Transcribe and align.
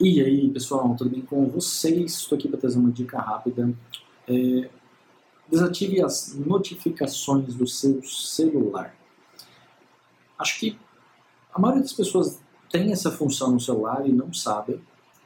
E 0.00 0.20
aí, 0.20 0.50
pessoal, 0.50 0.92
tudo 0.96 1.10
bem 1.10 1.20
com 1.20 1.48
vocês? 1.48 2.16
Estou 2.16 2.36
aqui 2.36 2.48
para 2.48 2.58
trazer 2.58 2.78
uma 2.78 2.90
dica 2.90 3.16
rápida. 3.16 3.72
É, 4.26 4.68
desative 5.48 6.02
as 6.02 6.34
notificações 6.34 7.54
do 7.54 7.64
seu 7.64 8.02
celular. 8.02 8.92
Acho 10.36 10.58
que 10.58 10.76
a 11.52 11.60
maioria 11.60 11.82
das 11.82 11.92
pessoas 11.92 12.40
tem 12.68 12.90
essa 12.90 13.12
função 13.12 13.52
no 13.52 13.60
celular 13.60 14.04
e 14.04 14.10
não 14.10 14.32
sabe. 14.32 14.80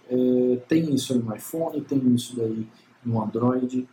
É, 0.07 0.57
tem 0.69 0.95
isso 0.95 1.15
aí 1.15 1.19
no 1.19 1.35
iPhone, 1.35 1.81
tem 1.81 2.15
isso 2.15 2.37
daí 2.37 2.69
no 3.03 3.23
Android. 3.23 3.89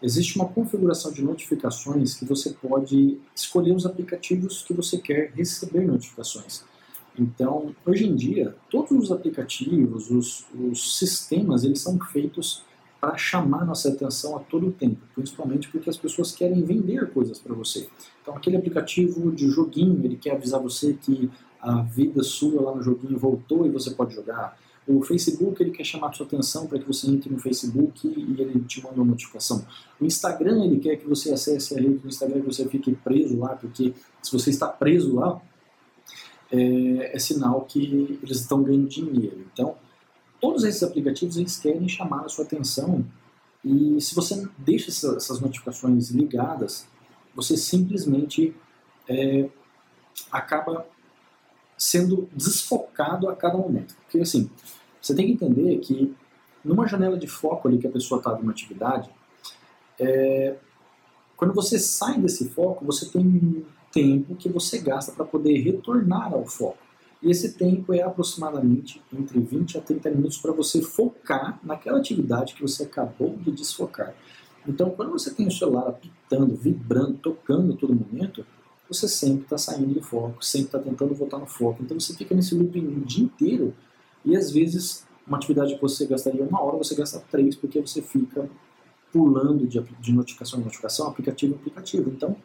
Existe 0.00 0.36
uma 0.36 0.46
configuração 0.46 1.12
de 1.12 1.22
notificações 1.22 2.14
que 2.14 2.24
você 2.24 2.50
pode 2.50 3.18
escolher 3.34 3.74
os 3.74 3.84
aplicativos 3.84 4.62
que 4.62 4.72
você 4.72 4.96
quer 4.96 5.32
receber 5.32 5.84
notificações. 5.84 6.64
Então, 7.18 7.74
hoje 7.84 8.06
em 8.06 8.14
dia, 8.14 8.54
todos 8.70 8.92
os 8.92 9.12
aplicativos, 9.12 10.10
os, 10.10 10.46
os 10.54 10.98
sistemas, 10.98 11.64
eles 11.64 11.80
são 11.80 11.98
feitos 11.98 12.62
para 13.00 13.16
chamar 13.16 13.64
nossa 13.64 13.88
atenção 13.88 14.36
a 14.36 14.40
todo 14.40 14.70
tempo, 14.70 14.98
principalmente 15.14 15.68
porque 15.68 15.88
as 15.88 15.96
pessoas 15.96 16.32
querem 16.32 16.62
vender 16.62 17.10
coisas 17.10 17.38
para 17.38 17.54
você. 17.54 17.88
Então, 18.22 18.36
aquele 18.36 18.56
aplicativo 18.56 19.32
de 19.32 19.48
joguinho, 19.48 20.04
ele 20.04 20.16
quer 20.16 20.32
avisar 20.32 20.60
você 20.60 20.92
que 20.92 21.30
a 21.60 21.82
vida 21.82 22.22
sua 22.22 22.60
lá 22.60 22.74
no 22.74 22.82
joguinho 22.82 23.18
voltou 23.18 23.66
e 23.66 23.70
você 23.70 23.90
pode 23.90 24.14
jogar. 24.14 24.56
O 24.86 25.02
Facebook 25.02 25.62
ele 25.62 25.70
quer 25.70 25.84
chamar 25.84 26.12
sua 26.14 26.26
atenção 26.26 26.66
para 26.66 26.78
que 26.78 26.86
você 26.86 27.06
entre 27.06 27.30
no 27.30 27.38
Facebook 27.38 28.08
e 28.08 28.40
ele 28.40 28.60
te 28.60 28.82
manda 28.82 28.96
uma 28.96 29.04
notificação. 29.04 29.64
O 30.00 30.04
Instagram 30.04 30.64
ele 30.64 30.78
quer 30.78 30.96
que 30.96 31.06
você 31.06 31.32
acesse 31.32 31.74
a 31.74 31.80
rede 31.80 31.98
do 31.98 32.08
Instagram 32.08 32.38
e 32.38 32.42
você 32.42 32.66
fique 32.66 32.94
preso 32.94 33.38
lá, 33.38 33.50
porque 33.50 33.92
se 34.22 34.32
você 34.32 34.50
está 34.50 34.66
preso 34.66 35.14
lá, 35.14 35.40
é, 36.52 37.16
é 37.16 37.18
sinal 37.18 37.62
que 37.62 38.18
eles 38.22 38.40
estão 38.40 38.62
ganhando 38.62 38.88
dinheiro. 38.88 39.46
Então, 39.52 39.76
todos 40.40 40.64
esses 40.64 40.82
aplicativos 40.82 41.36
eles 41.36 41.58
querem 41.58 41.88
chamar 41.88 42.24
a 42.24 42.28
sua 42.28 42.44
atenção 42.44 43.04
e 43.64 44.00
se 44.00 44.14
você 44.14 44.48
deixa 44.58 44.90
essas 44.90 45.40
notificações 45.40 46.10
ligadas, 46.10 46.86
você 47.34 47.56
simplesmente 47.56 48.54
é, 49.08 49.48
acaba 50.32 50.86
sendo 51.76 52.28
desfocado 52.34 53.28
a 53.28 53.36
cada 53.36 53.56
momento. 53.56 53.94
Porque 54.02 54.20
assim, 54.20 54.50
você 55.00 55.14
tem 55.14 55.26
que 55.26 55.32
entender 55.32 55.78
que 55.78 56.14
numa 56.64 56.86
janela 56.86 57.18
de 57.18 57.26
foco 57.26 57.68
ali 57.68 57.78
que 57.78 57.86
a 57.86 57.90
pessoa 57.90 58.18
está 58.18 58.34
numa 58.36 58.52
atividade, 58.52 59.10
é, 59.98 60.56
quando 61.36 61.54
você 61.54 61.78
sai 61.78 62.18
desse 62.18 62.48
foco, 62.50 62.84
você 62.84 63.06
tem 63.06 63.64
tempo 63.92 64.34
que 64.34 64.48
você 64.48 64.78
gasta 64.78 65.12
para 65.12 65.24
poder 65.24 65.58
retornar 65.60 66.32
ao 66.32 66.46
foco. 66.46 66.78
E 67.22 67.30
esse 67.30 67.52
tempo 67.52 67.92
é 67.92 68.02
aproximadamente 68.02 69.02
entre 69.12 69.38
20 69.40 69.76
a 69.76 69.80
30 69.80 70.10
minutos 70.10 70.38
para 70.38 70.52
você 70.52 70.80
focar 70.80 71.60
naquela 71.62 71.98
atividade 71.98 72.54
que 72.54 72.62
você 72.62 72.84
acabou 72.84 73.36
de 73.36 73.50
desfocar. 73.50 74.14
Então, 74.66 74.90
quando 74.90 75.10
você 75.10 75.32
tem 75.32 75.46
o 75.46 75.50
celular 75.50 75.88
apitando, 75.88 76.54
vibrando, 76.54 77.18
tocando 77.18 77.76
todo 77.76 77.94
momento, 77.94 78.44
você 78.88 79.06
sempre 79.06 79.44
está 79.44 79.58
saindo 79.58 79.94
do 79.94 80.02
foco, 80.02 80.44
sempre 80.44 80.66
está 80.66 80.78
tentando 80.78 81.14
voltar 81.14 81.38
no 81.38 81.46
foco. 81.46 81.82
Então, 81.82 81.98
você 81.98 82.14
fica 82.14 82.34
nesse 82.34 82.54
looping 82.54 82.86
o 82.86 83.00
dia 83.00 83.24
inteiro 83.24 83.74
e, 84.24 84.36
às 84.36 84.50
vezes, 84.50 85.06
uma 85.26 85.36
atividade 85.36 85.74
que 85.74 85.80
você 85.80 86.06
gastaria 86.06 86.42
uma 86.42 86.62
hora, 86.62 86.76
você 86.78 86.94
gasta 86.94 87.22
três, 87.30 87.54
porque 87.54 87.80
você 87.80 88.00
fica 88.00 88.48
pulando 89.12 89.66
de, 89.66 89.80
de 89.80 90.12
notificação 90.12 90.60
em 90.60 90.64
notificação, 90.64 91.06
aplicativo 91.06 91.54
em 91.54 91.56
aplicativo. 91.56 92.10
Então, 92.10 92.36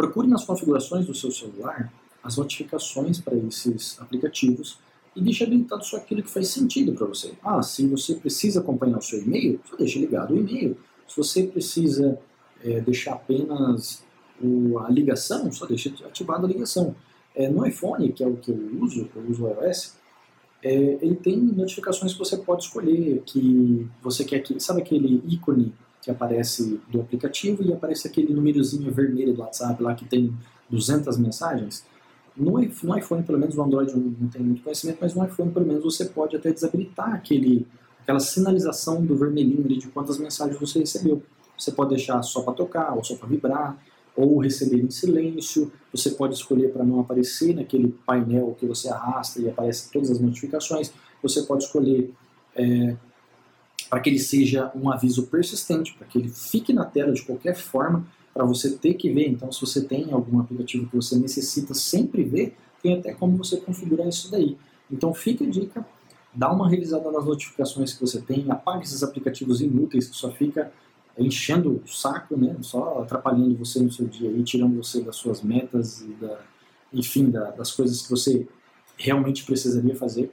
procure 0.00 0.26
nas 0.26 0.44
configurações 0.44 1.06
do 1.06 1.14
seu 1.14 1.30
celular 1.30 1.92
as 2.22 2.38
notificações 2.38 3.20
para 3.20 3.36
esses 3.36 4.00
aplicativos 4.00 4.78
e 5.14 5.20
deixe 5.20 5.44
habilitado 5.44 5.84
só 5.84 5.98
aquilo 5.98 6.22
que 6.22 6.30
faz 6.30 6.48
sentido 6.48 6.94
para 6.94 7.06
você. 7.06 7.32
Ah, 7.42 7.62
se 7.62 7.86
você 7.86 8.14
precisa 8.14 8.60
acompanhar 8.60 8.98
o 8.98 9.02
seu 9.02 9.20
e-mail, 9.20 9.60
só 9.68 9.76
deixe 9.76 9.98
ligado 9.98 10.32
o 10.32 10.38
e-mail. 10.38 10.76
Se 11.06 11.16
você 11.16 11.42
precisa 11.42 12.18
é, 12.64 12.80
deixar 12.80 13.12
apenas 13.12 14.02
o, 14.40 14.78
a 14.78 14.88
ligação, 14.88 15.50
só 15.52 15.66
deixe 15.66 15.92
ativada 16.04 16.46
a 16.46 16.48
ligação. 16.48 16.94
É, 17.34 17.48
no 17.48 17.66
iPhone, 17.66 18.10
que 18.12 18.22
é 18.22 18.26
o 18.26 18.36
que 18.36 18.50
eu 18.50 18.82
uso, 18.82 19.08
eu 19.14 19.22
uso 19.28 19.44
o 19.44 19.48
iOS, 19.48 19.96
é, 20.62 20.72
ele 20.72 21.16
tem 21.16 21.36
notificações 21.36 22.12
que 22.12 22.18
você 22.18 22.36
pode 22.36 22.64
escolher, 22.64 23.22
que 23.26 23.86
você 24.02 24.24
quer 24.24 24.40
que, 24.40 24.58
sabe 24.60 24.80
aquele 24.80 25.22
ícone 25.26 25.72
que 26.02 26.10
aparece 26.10 26.80
do 26.88 27.00
aplicativo 27.00 27.62
e 27.62 27.72
aparece 27.72 28.08
aquele 28.08 28.32
númerozinho 28.32 28.90
vermelho 28.90 29.34
do 29.34 29.40
WhatsApp 29.40 29.82
lá 29.82 29.94
que 29.94 30.04
tem 30.04 30.34
200 30.68 31.18
mensagens? 31.18 31.84
No, 32.36 32.58
iPhone, 32.62 33.22
pelo 33.22 33.38
menos, 33.38 33.54
no 33.54 33.62
Android 33.62 33.94
não 33.94 34.28
tem 34.28 34.40
muito 34.40 34.62
conhecimento, 34.62 34.98
mas 35.00 35.14
no 35.14 35.24
iPhone, 35.24 35.50
pelo 35.50 35.66
menos, 35.66 35.82
você 35.82 36.06
pode 36.06 36.36
até 36.36 36.50
desabilitar 36.50 37.12
aquele, 37.12 37.66
aquela 38.00 38.20
sinalização 38.20 39.04
do 39.04 39.16
vermelhinho 39.16 39.64
ali 39.64 39.76
de 39.76 39.88
quantas 39.88 40.18
mensagens 40.18 40.58
você 40.58 40.78
recebeu. 40.78 41.22
Você 41.58 41.72
pode 41.72 41.90
deixar 41.90 42.22
só 42.22 42.40
para 42.42 42.54
tocar, 42.54 42.96
ou 42.96 43.04
só 43.04 43.14
para 43.16 43.28
vibrar, 43.28 43.76
ou 44.16 44.38
receber 44.38 44.80
em 44.80 44.90
silêncio. 44.90 45.70
Você 45.92 46.10
pode 46.10 46.34
escolher 46.34 46.72
para 46.72 46.84
não 46.84 47.00
aparecer 47.00 47.54
naquele 47.54 47.88
painel 48.06 48.56
que 48.58 48.64
você 48.64 48.88
arrasta 48.88 49.40
e 49.40 49.48
aparece 49.48 49.90
todas 49.92 50.10
as 50.10 50.20
notificações. 50.20 50.92
Você 51.22 51.42
pode 51.42 51.64
escolher 51.64 52.10
é, 52.56 52.96
para 53.90 53.98
que 53.98 54.08
ele 54.08 54.20
seja 54.20 54.70
um 54.74 54.88
aviso 54.88 55.26
persistente, 55.26 55.92
para 55.94 56.06
que 56.06 56.16
ele 56.16 56.28
fique 56.28 56.72
na 56.72 56.84
tela 56.84 57.12
de 57.12 57.22
qualquer 57.22 57.56
forma 57.56 58.06
para 58.32 58.44
você 58.44 58.70
ter 58.70 58.94
que 58.94 59.12
ver. 59.12 59.28
Então, 59.28 59.50
se 59.50 59.60
você 59.60 59.82
tem 59.82 60.12
algum 60.12 60.38
aplicativo 60.38 60.86
que 60.88 60.94
você 60.94 61.18
necessita 61.18 61.74
sempre 61.74 62.22
ver, 62.22 62.56
tem 62.80 62.94
até 62.96 63.12
como 63.12 63.36
você 63.36 63.56
configurar 63.56 64.06
isso 64.08 64.30
daí. 64.30 64.56
Então, 64.88 65.12
fica 65.12 65.44
a 65.44 65.50
dica, 65.50 65.84
dá 66.32 66.52
uma 66.52 66.68
revisada 66.68 67.10
nas 67.10 67.24
notificações 67.24 67.92
que 67.92 68.00
você 68.00 68.20
tem, 68.20 68.48
apague 68.48 68.84
esses 68.84 69.02
aplicativos 69.02 69.60
inúteis 69.60 70.08
que 70.08 70.16
só 70.16 70.30
fica 70.30 70.72
enchendo 71.18 71.82
o 71.84 71.88
saco, 71.88 72.36
né? 72.36 72.56
Só 72.62 73.02
atrapalhando 73.02 73.56
você 73.56 73.80
no 73.80 73.90
seu 73.90 74.06
dia 74.06 74.30
e 74.30 74.42
tirando 74.44 74.76
você 74.76 75.02
das 75.02 75.16
suas 75.16 75.42
metas 75.42 76.00
e 76.02 76.12
da, 76.12 76.38
enfim, 76.92 77.28
da, 77.28 77.50
das 77.50 77.72
coisas 77.72 78.02
que 78.02 78.10
você 78.10 78.46
realmente 78.96 79.44
precisaria 79.44 79.96
fazer. 79.96 80.30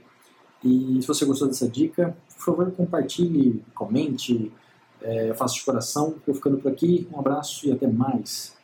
E 0.63 1.00
se 1.01 1.07
você 1.07 1.25
gostou 1.25 1.47
dessa 1.47 1.68
dica, 1.68 2.16
por 2.35 2.44
favor, 2.45 2.72
compartilhe, 2.72 3.63
comente, 3.73 4.51
é, 5.01 5.34
faça 5.34 5.56
de 5.56 5.66
coração. 5.66 6.16
Eu 6.25 6.34
ficando 6.34 6.57
por 6.57 6.72
aqui. 6.72 7.07
Um 7.12 7.19
abraço 7.19 7.68
e 7.68 7.72
até 7.72 7.88
mais. 7.88 8.56